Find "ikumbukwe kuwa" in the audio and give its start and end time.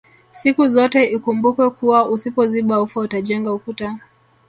1.03-2.09